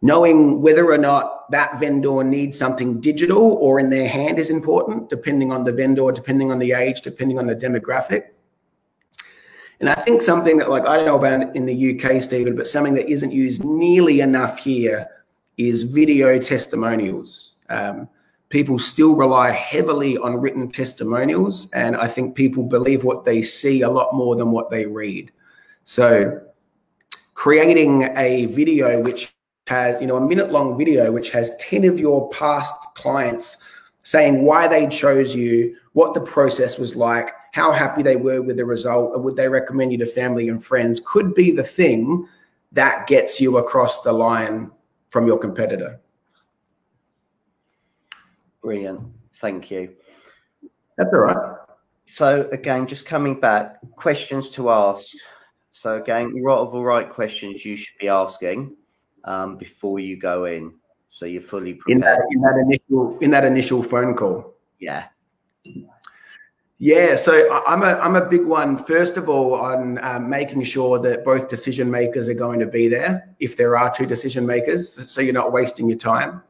[0.00, 5.10] Knowing whether or not that vendor needs something digital or in their hand is important,
[5.10, 8.28] depending on the vendor, depending on the age, depending on the demographic.
[9.80, 12.68] And I think something that, like, I don't know about in the UK, Stephen, but
[12.68, 15.08] something that isn't used nearly enough here
[15.56, 17.54] is video testimonials.
[17.68, 18.08] Um,
[18.52, 21.70] people still rely heavily on written testimonials.
[21.72, 25.32] And I think people believe what they see a lot more than what they read.
[25.84, 26.38] So
[27.32, 29.34] creating a video which
[29.68, 33.56] has, you know, a minute long video which has 10 of your past clients
[34.02, 38.58] saying why they chose you, what the process was like, how happy they were with
[38.58, 42.28] the result, and would they recommend you to family and friends could be the thing
[42.72, 44.70] that gets you across the line
[45.08, 45.98] from your competitor.
[48.62, 49.00] Brilliant.
[49.34, 49.94] Thank you.
[50.96, 51.56] That's all right.
[52.04, 55.16] So again, just coming back, questions to ask.
[55.70, 58.76] So again, a lot of the right questions you should be asking
[59.24, 60.74] um, before you go in,
[61.08, 61.96] so you're fully prepared.
[61.96, 64.54] In that, in that initial in that initial phone call.
[64.78, 65.06] Yeah.
[66.78, 68.76] Yeah, so I'm a I'm a big one.
[68.76, 72.88] First of all, on um, making sure that both decision makers are going to be
[72.88, 76.42] there, if there are two decision makers, so you're not wasting your time.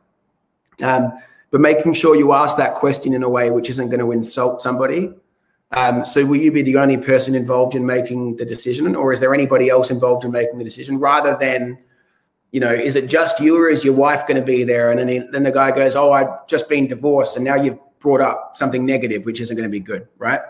[0.81, 1.13] Um,
[1.53, 4.63] but making sure you ask that question in a way which isn't going to insult
[4.63, 5.13] somebody.
[5.71, 9.21] Um, so will you be the only person involved in making the decision, or is
[9.21, 10.99] there anybody else involved in making the decision?
[10.99, 11.79] Rather than,
[12.51, 14.91] you know, is it just you, or is your wife going to be there?
[14.91, 17.79] And then he, then the guy goes, "Oh, I've just been divorced, and now you've
[18.01, 20.41] brought up something negative, which isn't going to be good, right?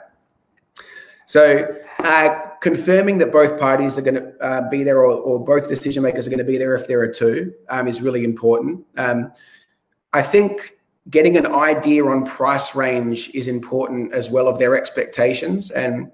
[1.27, 5.69] So, uh, confirming that both parties are going to uh, be there or, or, both
[5.69, 8.85] decision makers are going to be there if there are two um, is really important.
[8.97, 9.33] Um,
[10.13, 10.79] I think
[11.11, 15.71] getting an idea on price range is important as well of their expectations.
[15.71, 16.11] And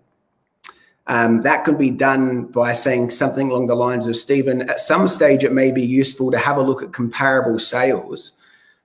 [1.06, 5.08] um, that can be done by saying something along the lines of Stephen, at some
[5.08, 8.38] stage, it may be useful to have a look at comparable sales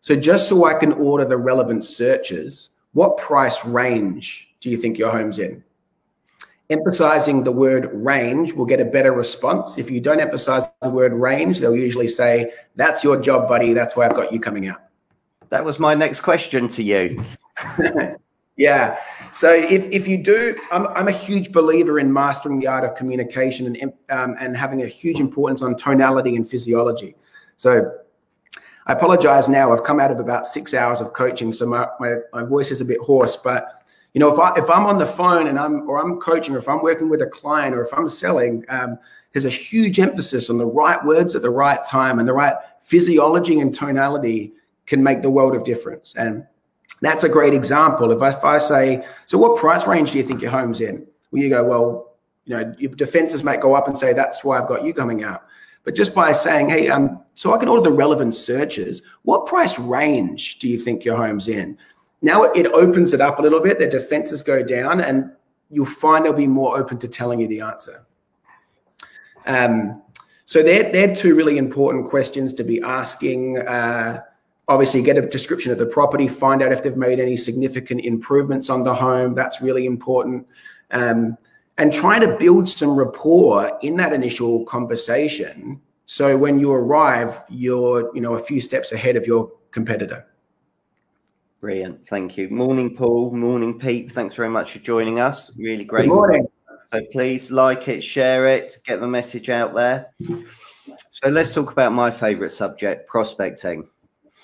[0.03, 4.97] so just so I can order the relevant searches, what price range do you think
[4.97, 5.63] your home's in?
[6.69, 9.77] Emphasizing the word range will get a better response.
[9.77, 13.71] If you don't emphasize the word range, they'll usually say, That's your job, buddy.
[13.71, 14.81] That's why I've got you coming out.
[15.49, 17.23] That was my next question to you.
[18.57, 18.99] yeah.
[19.31, 22.95] So if, if you do, I'm, I'm a huge believer in mastering the art of
[22.95, 27.15] communication and, um, and having a huge importance on tonality and physiology.
[27.55, 27.91] So
[28.85, 29.71] I apologize now.
[29.71, 32.81] I've come out of about six hours of coaching, so my, my, my voice is
[32.81, 33.37] a bit hoarse.
[33.37, 36.53] But you know, if I if I'm on the phone and I'm or I'm coaching,
[36.53, 38.99] or if I'm working with a client, or if I'm selling, um,
[39.31, 42.55] there's a huge emphasis on the right words at the right time, and the right
[42.79, 44.53] physiology and tonality
[44.85, 46.15] can make the world of difference.
[46.15, 46.45] And
[47.01, 48.11] that's a great example.
[48.11, 51.05] If I, if I say, so what price range do you think your home's in?
[51.31, 52.15] Well, you go, well,
[52.45, 55.23] you know, your defenses might go up and say, that's why I've got you coming
[55.23, 55.43] out.
[55.83, 59.77] But just by saying, hey, um, so I can order the relevant searches, what price
[59.79, 61.77] range do you think your home's in?
[62.21, 65.31] Now it opens it up a little bit, their defenses go down, and
[65.69, 68.05] you'll find they'll be more open to telling you the answer.
[69.45, 70.01] Um,
[70.45, 73.59] so they're, they're two really important questions to be asking.
[73.59, 74.21] Uh,
[74.67, 78.69] obviously, get a description of the property, find out if they've made any significant improvements
[78.69, 79.35] on the home.
[79.35, 80.47] That's really important.
[80.91, 81.37] Um,
[81.77, 85.81] and try to build some rapport in that initial conversation.
[86.05, 90.25] So when you arrive you're you know a few steps ahead of your competitor.
[91.61, 92.05] Brilliant.
[92.05, 92.49] Thank you.
[92.49, 93.31] Morning paul.
[93.31, 94.11] Morning pete.
[94.11, 95.51] Thanks very much for joining us.
[95.57, 96.47] Really great Good morning.
[96.91, 100.11] So please like it share it get the message out there.
[101.09, 103.87] So let's talk about my favorite subject prospecting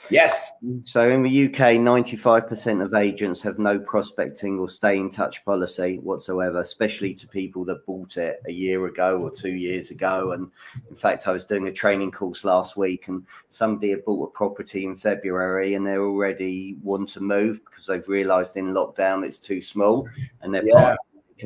[0.10, 0.52] Yes.
[0.86, 5.98] So in the UK, 95% of agents have no prospecting or stay in touch policy
[5.98, 10.32] whatsoever, especially to people that bought it a year ago or two years ago.
[10.32, 10.50] And
[10.90, 14.32] in fact, I was doing a training course last week and somebody had bought a
[14.32, 19.40] property in February and they're already want to move because they've realized in lockdown it's
[19.40, 20.08] too small
[20.42, 20.96] and they're yeah.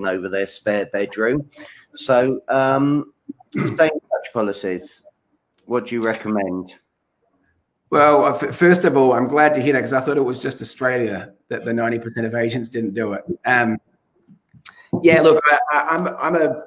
[0.06, 1.50] over their spare bedroom.
[1.96, 3.14] So um,
[3.52, 5.04] stay in touch policies.
[5.66, 6.76] What do you recommend?
[7.94, 10.64] Well, first of all, I'm glad to hear that because I thought it was just
[10.64, 13.24] Australia that the 90% of agents didn't do it.
[13.46, 13.78] Um,
[15.04, 15.40] yeah, look,
[15.72, 16.64] I, am I'm, I'm a,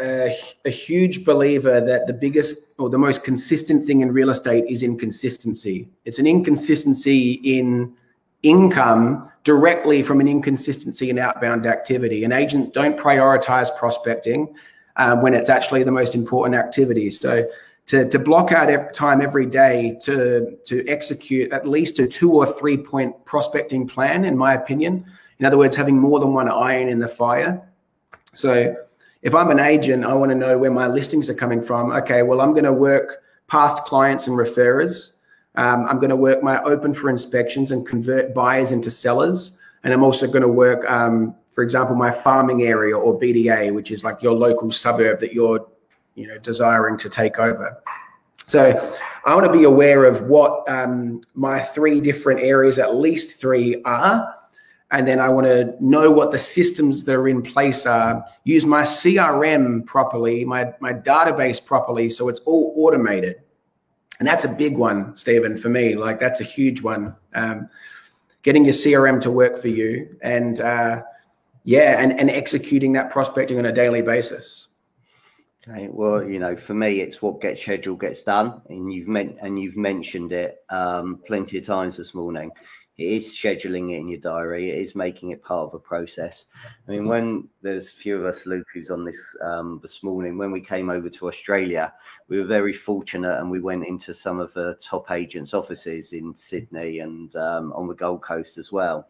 [0.00, 4.64] a, a huge believer that the biggest or the most consistent thing in real estate
[4.66, 5.90] is inconsistency.
[6.06, 7.94] It's an inconsistency in
[8.42, 12.24] income directly from an inconsistency in outbound activity.
[12.24, 14.54] And agents don't prioritize prospecting
[14.96, 17.10] uh, when it's actually the most important activity.
[17.10, 17.46] So
[17.86, 22.46] to, to block out time every day to, to execute at least a two or
[22.46, 25.04] three point prospecting plan, in my opinion.
[25.38, 27.68] In other words, having more than one iron in the fire.
[28.34, 28.76] So
[29.22, 31.92] if I'm an agent, I want to know where my listings are coming from.
[31.92, 35.16] Okay, well, I'm going to work past clients and referrers.
[35.54, 39.58] Um, I'm going to work my open for inspections and convert buyers into sellers.
[39.84, 43.90] And I'm also going to work, um, for example, my farming area or BDA, which
[43.90, 45.66] is like your local suburb that you're
[46.14, 47.82] you know desiring to take over.
[48.46, 53.40] So I want to be aware of what um, my three different areas, at least
[53.40, 54.34] three, are.
[54.90, 58.66] And then I want to know what the systems that are in place are, use
[58.66, 63.36] my CRM properly, my, my database properly, so it's all automated.
[64.18, 65.96] And that's a big one, Stephen, for me.
[65.96, 67.16] Like, that's a huge one.
[67.34, 67.70] Um,
[68.42, 71.02] getting your CRM to work for you and, uh,
[71.64, 74.68] yeah, and, and executing that prospecting on a daily basis.
[75.68, 79.36] Okay, well, you know, for me, it's what gets scheduled gets done, and you've meant
[79.40, 82.50] and you've mentioned it um, plenty of times this morning.
[82.98, 84.70] It is scheduling it in your diary.
[84.70, 86.46] It is making it part of a process.
[86.86, 90.36] I mean, when there's a few of us, Luke, who's on this um, this morning,
[90.36, 91.92] when we came over to Australia,
[92.28, 96.34] we were very fortunate, and we went into some of the top agents' offices in
[96.34, 99.08] Sydney and um, on the Gold Coast as well,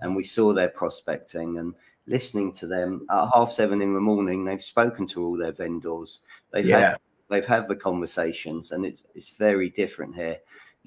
[0.00, 1.74] and we saw their prospecting and
[2.06, 4.44] listening to them at half seven in the morning.
[4.44, 6.20] They've spoken to all their vendors.
[6.50, 6.80] They've yeah.
[6.80, 10.38] had they've had the conversations, and it's it's very different here.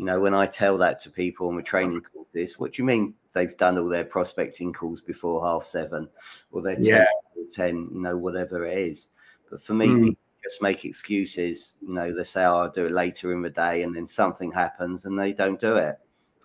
[0.02, 2.88] You know, when I tell that to people on the training courses, what do you
[2.88, 6.10] mean they've done all their prospecting calls before half seven,
[6.52, 7.06] or they're 10, yeah.
[7.54, 9.10] 10 you know, whatever it is.
[9.48, 10.18] But for me, mm.
[10.44, 11.76] just make excuses.
[11.84, 14.52] You know, they say, oh, "I'll do it later in the day," and then something
[14.52, 16.00] happens, and they don't do it.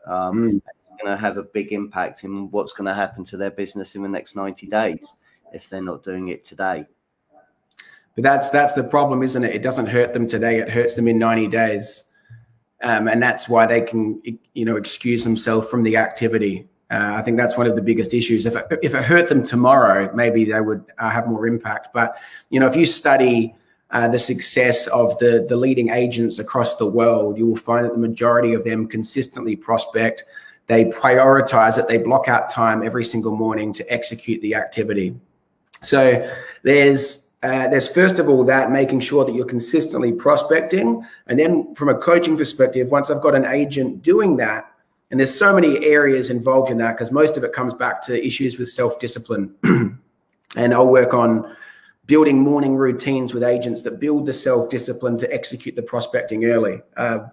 [0.06, 0.60] Um, mm
[1.02, 4.02] going to have a big impact in what's going to happen to their business in
[4.02, 5.12] the next 90 days
[5.52, 6.86] if they're not doing it today.
[8.14, 9.54] But that's that's the problem, isn't it?
[9.54, 12.04] It doesn't hurt them today; it hurts them in 90 days,
[12.82, 14.20] um, and that's why they can,
[14.54, 16.68] you know, excuse themselves from the activity.
[16.90, 18.46] Uh, I think that's one of the biggest issues.
[18.46, 21.88] If it, if it hurt them tomorrow, maybe they would uh, have more impact.
[21.92, 22.16] But
[22.50, 23.54] you know, if you study
[23.90, 27.92] uh, the success of the the leading agents across the world, you will find that
[27.92, 30.24] the majority of them consistently prospect
[30.66, 31.86] they prioritize it.
[31.86, 35.14] They block out time every single morning to execute the activity.
[35.82, 36.30] So
[36.62, 41.74] there's uh, there's first of all that making sure that you're consistently prospecting, and then
[41.74, 44.70] from a coaching perspective, once I've got an agent doing that,
[45.10, 48.26] and there's so many areas involved in that because most of it comes back to
[48.26, 49.54] issues with self discipline,
[50.56, 51.54] and I'll work on
[52.06, 56.82] building morning routines with agents that build the self discipline to execute the prospecting early.
[56.96, 57.26] Uh,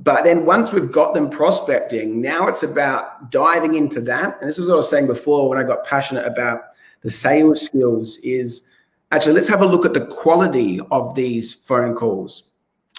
[0.00, 4.38] but then once we've got them prospecting, now it's about diving into that.
[4.40, 6.62] And this is what I was saying before when I got passionate about
[7.02, 8.69] the sales skills is
[9.10, 12.44] actually let's have a look at the quality of these phone calls.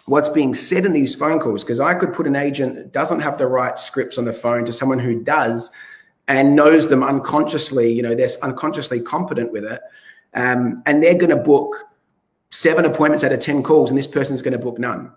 [0.06, 1.63] What's being said in these phone calls?
[1.63, 4.65] Because I could put an agent that doesn't have the right scripts on the phone
[4.65, 5.71] to someone who does
[6.28, 9.82] and knows them unconsciously, you know, they're unconsciously competent with it.
[10.34, 11.76] Um, and they're going to book
[12.50, 15.12] seven appointments out of 10 calls, and this person's going to book none.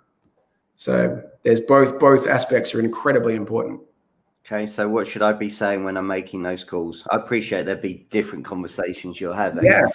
[0.77, 3.81] So there's both both aspects are incredibly important.
[4.45, 7.07] Okay, so what should I be saying when I'm making those calls?
[7.11, 9.65] I appreciate there'd be different conversations you're having.
[9.65, 9.87] Yeah.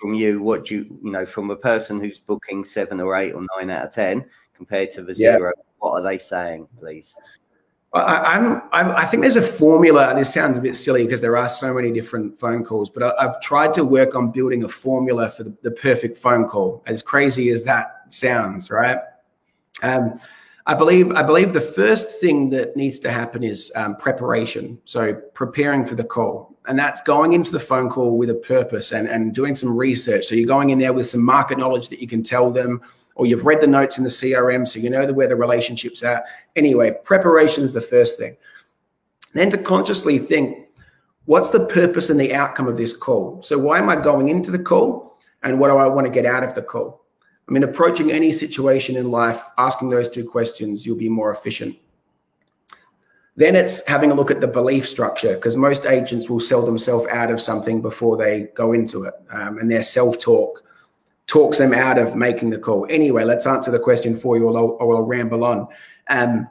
[0.00, 3.32] From you, what do you you know from a person who's booking seven or eight
[3.32, 4.24] or nine out of ten
[4.56, 5.52] compared to the zero?
[5.78, 7.16] What are they saying, please?
[7.94, 10.14] I, am I think there's a formula.
[10.14, 13.22] This sounds a bit silly because there are so many different phone calls, but I,
[13.22, 16.82] have tried to work on building a formula for the, the perfect phone call.
[16.86, 18.98] As crazy as that sounds, right?
[19.82, 20.20] Um,
[20.68, 24.78] I believe I believe the first thing that needs to happen is um, preparation.
[24.84, 28.92] So preparing for the call, and that's going into the phone call with a purpose
[28.92, 30.26] and and doing some research.
[30.26, 32.82] So you're going in there with some market knowledge that you can tell them,
[33.14, 36.02] or you've read the notes in the CRM, so you know the, where the relationships
[36.02, 36.22] are.
[36.54, 38.36] Anyway, preparation is the first thing.
[39.32, 40.68] Then to consciously think,
[41.24, 43.42] what's the purpose and the outcome of this call?
[43.42, 46.26] So why am I going into the call, and what do I want to get
[46.26, 46.97] out of the call?
[47.48, 51.76] I mean, approaching any situation in life, asking those two questions, you'll be more efficient.
[53.36, 57.06] Then it's having a look at the belief structure because most agents will sell themselves
[57.08, 59.14] out of something before they go into it.
[59.30, 60.64] Um, and their self talk
[61.28, 62.86] talks them out of making the call.
[62.90, 65.68] Anyway, let's answer the question for you or I'll, or I'll ramble on.
[66.08, 66.48] Um,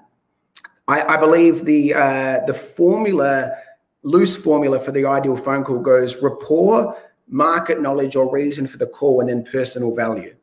[0.87, 3.57] I, I, believe the, uh, the formula,
[4.03, 8.87] loose formula for the ideal phone call goes rapport, market knowledge or reason for the
[8.87, 10.36] call, and then personal value.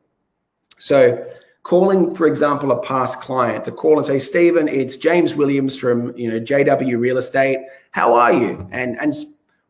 [0.77, 1.25] So
[1.63, 6.15] calling, for example, a past client to call and say, Stephen, it's James Williams from
[6.17, 7.59] you know JW Real Estate.
[7.91, 8.67] How are you?
[8.71, 9.13] And and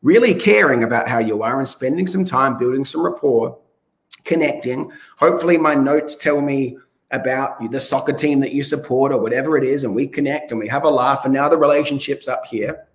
[0.04, 3.58] really caring about how you are and spending some time building some rapport,
[4.24, 4.92] connecting.
[5.18, 6.78] Hopefully, my notes tell me
[7.12, 10.60] about the soccer team that you support or whatever it is, and we connect and
[10.60, 12.86] we have a laugh, and now the relationship's up here.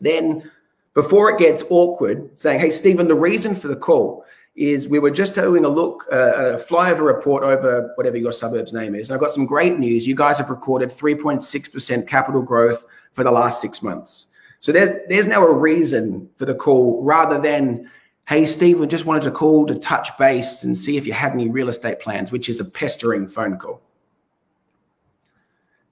[0.00, 0.50] Then,
[0.94, 4.24] before it gets awkward, saying, Hey, Stephen, the reason for the call
[4.56, 8.72] is we were just doing a look, uh, a flyover report over whatever your suburb's
[8.72, 9.08] name is.
[9.08, 10.06] And I've got some great news.
[10.06, 14.26] You guys have recorded 3.6% capital growth for the last six months.
[14.58, 17.90] So there's, there's now a reason for the call rather than,
[18.28, 21.32] hey, Steve, we just wanted to call to touch base and see if you had
[21.32, 23.80] any real estate plans, which is a pestering phone call.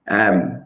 [0.07, 0.65] Um,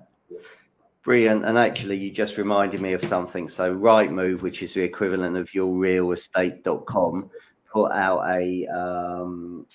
[1.04, 1.44] Brilliant.
[1.44, 3.50] And actually, you just reminded me of something.
[3.50, 7.30] So, Rightmove, which is the equivalent of yourrealestate.com,
[7.74, 9.66] put out a um,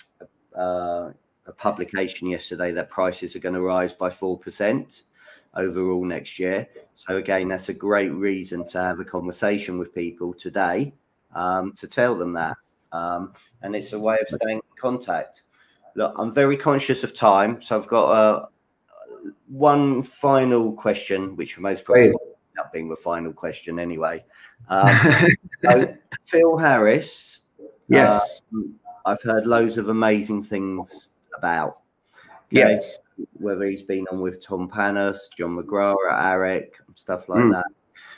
[0.56, 1.10] uh,
[1.46, 5.02] a publication yesterday that prices are going to rise by four percent
[5.54, 6.68] overall next year.
[6.94, 10.92] So again, that's a great reason to have a conversation with people today
[11.34, 12.56] um, to tell them that,
[12.92, 13.32] um,
[13.62, 15.42] and it's a way of staying in contact.
[15.96, 18.46] look, I'm very conscious of time, so I've got uh,
[19.48, 22.12] one final question, which for most probably
[22.58, 24.24] up being the final question anyway.
[24.68, 25.28] Um,
[25.62, 25.94] so
[26.26, 27.37] Phil Harris,
[27.88, 28.74] yes, um,
[29.06, 31.80] I've heard loads of amazing things about.
[32.52, 32.60] Okay?
[32.60, 32.98] Yes,
[33.34, 37.52] whether he's been on with Tom Panos, John McGrath, Eric, stuff like mm.
[37.52, 37.66] that.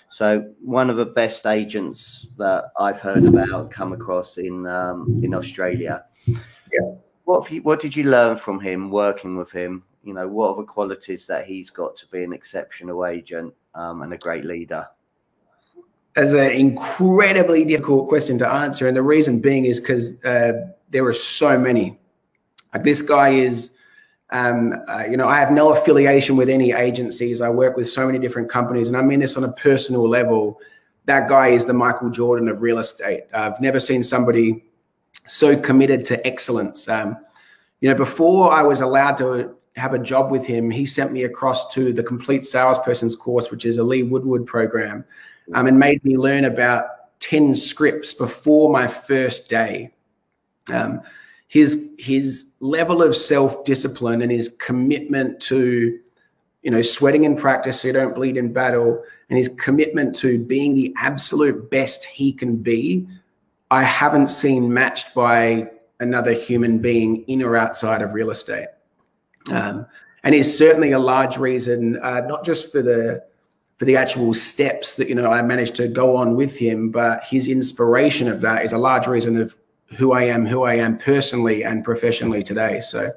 [0.09, 5.35] So one of the best agents that I've heard about come across in um, in
[5.35, 6.05] Australia.
[6.27, 6.95] Yeah.
[7.25, 9.85] What you, what did you learn from him working with him?
[10.03, 14.03] You know, what are the qualities that he's got to be an exceptional agent um,
[14.03, 14.87] and a great leader?
[16.17, 20.53] As an incredibly difficult question to answer, and the reason being is because uh,
[20.91, 21.99] there are so many.
[22.75, 23.71] Like this guy is
[24.33, 27.41] um, uh, you know, I have no affiliation with any agencies.
[27.41, 30.61] I work with so many different companies, and I mean this on a personal level.
[31.07, 33.25] That guy is the Michael Jordan of real estate.
[33.35, 34.65] I've never seen somebody
[35.27, 36.89] so committed to excellence.
[36.89, 37.17] Um,
[37.81, 41.25] you know, before I was allowed to have a job with him, he sent me
[41.25, 45.05] across to the Complete Salesperson's course, which is a Lee Woodward program,
[45.55, 49.93] um, and made me learn about 10 scripts before my first day.
[50.73, 51.03] Um,
[51.51, 55.99] his his level of self discipline and his commitment to
[56.63, 60.43] you know sweating in practice so you don't bleed in battle and his commitment to
[60.45, 63.07] being the absolute best he can be
[63.71, 68.69] i haven't seen matched by another human being in or outside of real estate
[69.51, 69.85] um,
[70.23, 73.25] and is certainly a large reason uh, not just for the
[73.81, 77.25] for the actual steps that you know i managed to go on with him but
[77.25, 79.57] his inspiration of that is a large reason of
[79.97, 82.81] who I am, who I am personally and professionally today.
[82.81, 83.13] So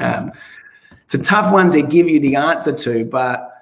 [0.00, 0.32] um,
[1.04, 3.52] it's a tough one to give you the answer to, but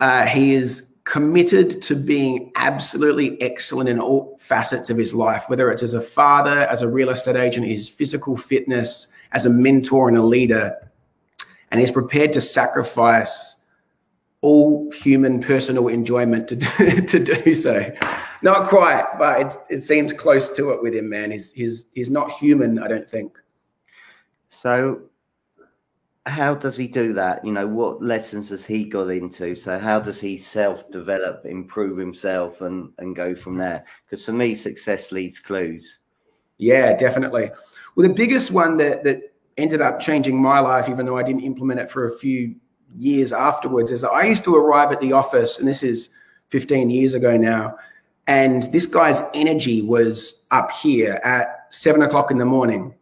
[0.00, 5.70] uh, he is committed to being absolutely excellent in all facets of his life, whether
[5.70, 10.08] it's as a father, as a real estate agent, his physical fitness, as a mentor
[10.08, 10.74] and a leader.
[11.70, 13.55] And he's prepared to sacrifice
[14.46, 17.92] all human personal enjoyment to do, to do so.
[18.42, 21.32] Not quite, but it, it seems close to it with him, man.
[21.32, 23.40] He's, he's, he's not human, I don't think.
[24.48, 25.02] So,
[26.26, 27.44] how does he do that?
[27.44, 29.56] You know, what lessons has he got into?
[29.56, 33.84] So, how does he self develop, improve himself, and, and go from there?
[34.04, 35.98] Because for me, success leads clues.
[36.58, 37.50] Yeah, definitely.
[37.96, 41.42] Well, the biggest one that, that ended up changing my life, even though I didn't
[41.42, 42.54] implement it for a few
[42.96, 46.10] years afterwards, is that I used to arrive at the office, and this is
[46.48, 47.76] 15 years ago now
[48.26, 52.94] and this guy's energy was up here at seven o'clock in the morning.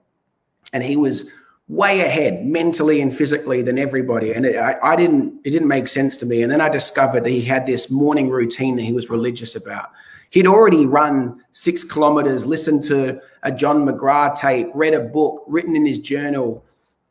[0.73, 1.31] And he was
[1.67, 4.33] way ahead mentally and physically than everybody.
[4.33, 6.43] And it, I, I, didn't, it didn't make sense to me.
[6.43, 9.91] And then I discovered that he had this morning routine that he was religious about.
[10.29, 15.75] He'd already run six kilometers, listened to a John McGrath tape, read a book written
[15.75, 16.63] in his journal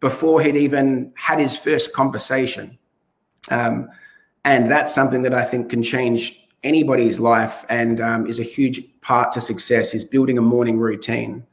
[0.03, 2.77] before he'd even had his first conversation.
[3.49, 3.87] Um,
[4.43, 8.81] and that's something that I think can change anybody's life and um, is a huge
[8.99, 11.45] part to success is building a morning routine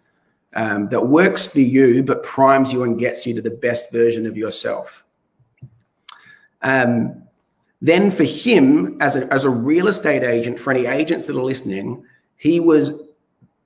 [0.55, 4.27] um, that works for you but primes you and gets you to the best version
[4.27, 5.05] of yourself
[6.63, 7.23] um,
[7.81, 11.43] then for him as a, as a real estate agent for any agents that are
[11.43, 12.05] listening
[12.37, 13.03] he was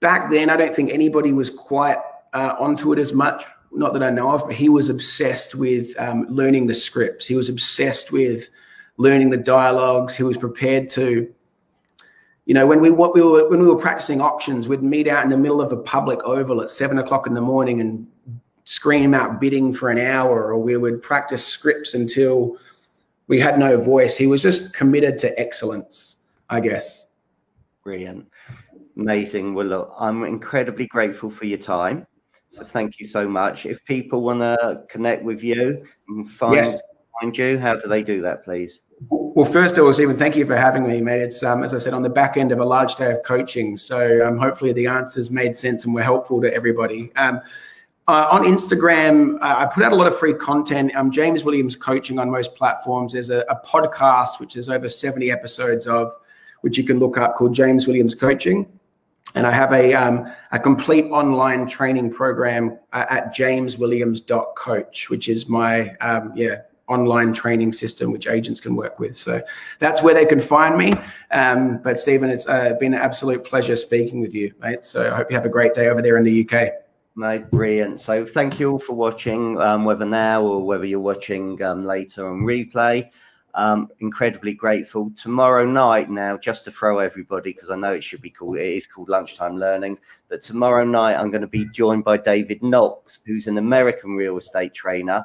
[0.00, 1.98] back then i don't think anybody was quite
[2.32, 3.44] uh, onto it as much
[3.74, 7.34] not that i know of but he was obsessed with um, learning the scripts he
[7.34, 8.48] was obsessed with
[8.96, 10.16] learning the dialogues.
[10.16, 11.32] He was prepared to,
[12.46, 15.24] you know, when we what we were when we were practicing auctions, we'd meet out
[15.24, 18.06] in the middle of a public oval at seven o'clock in the morning and
[18.64, 22.56] scream out bidding for an hour, or we would practice scripts until
[23.26, 24.16] we had no voice.
[24.16, 26.16] He was just committed to excellence,
[26.50, 27.06] I guess.
[27.82, 28.28] Brilliant.
[28.96, 29.54] Amazing.
[29.54, 32.06] Well, look, I'm incredibly grateful for your time.
[32.54, 33.66] So thank you so much.
[33.66, 36.80] If people want to connect with you and find, yes.
[37.20, 38.80] find you, how do they do that, please?
[39.10, 41.20] Well, first of all, Stephen, thank you for having me, mate.
[41.20, 43.76] It's um, as I said on the back end of a large day of coaching,
[43.76, 47.10] so um, hopefully the answers made sense and were helpful to everybody.
[47.16, 47.40] Um,
[48.06, 50.92] uh, on Instagram, uh, I put out a lot of free content.
[50.94, 53.14] I'm James Williams Coaching on most platforms.
[53.14, 56.12] There's a, a podcast which is over 70 episodes of,
[56.60, 58.68] which you can look up called James Williams Coaching.
[59.34, 65.48] And I have a, um, a complete online training program uh, at jameswilliams.coach, which is
[65.48, 69.16] my um, yeah online training system which agents can work with.
[69.16, 69.42] So
[69.78, 70.94] that's where they can find me.
[71.30, 74.84] Um, but Stephen, it's uh, been an absolute pleasure speaking with you, mate.
[74.84, 76.72] So I hope you have a great day over there in the UK.
[77.16, 78.00] Mate, brilliant.
[78.00, 82.28] So thank you all for watching, um, whether now or whether you're watching um, later
[82.28, 83.08] on replay.
[83.56, 85.12] Um, incredibly grateful.
[85.16, 88.66] Tomorrow night, now, just to throw everybody, because I know it should be called, it
[88.66, 89.96] is called Lunchtime Learning,
[90.28, 94.38] but tomorrow night I'm going to be joined by David Knox, who's an American real
[94.38, 95.24] estate trainer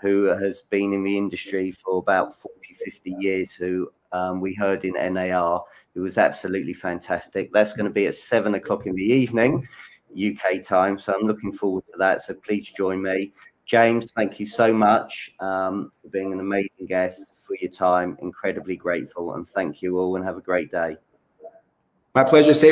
[0.00, 4.84] who has been in the industry for about 40, 50 years, who um, we heard
[4.84, 5.64] in NAR,
[5.94, 7.52] who was absolutely fantastic.
[7.52, 9.66] That's going to be at seven o'clock in the evening,
[10.16, 10.98] UK time.
[10.98, 12.20] So I'm looking forward to that.
[12.20, 13.32] So please join me.
[13.68, 18.16] James, thank you so much um, for being an amazing guest, for your time.
[18.22, 19.34] Incredibly grateful.
[19.34, 20.96] And thank you all and have a great day.
[22.14, 22.66] My pleasure, Steve.